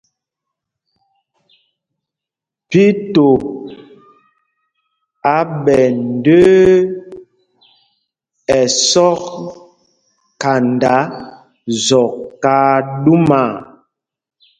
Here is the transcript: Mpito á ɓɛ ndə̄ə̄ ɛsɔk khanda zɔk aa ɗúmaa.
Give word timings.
Mpito 2.65 3.27
á 5.35 5.37
ɓɛ 5.63 5.79
ndə̄ə̄ 6.05 6.69
ɛsɔk 8.59 9.21
khanda 10.41 10.95
zɔk 11.85 12.13
aa 12.57 12.77
ɗúmaa. 13.03 13.53